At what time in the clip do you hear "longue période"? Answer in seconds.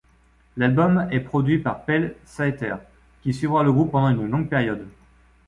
4.31-4.87